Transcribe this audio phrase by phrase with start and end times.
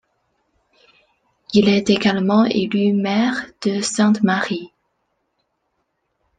[1.53, 4.71] Il est également élu Maire de Sainte-Marie.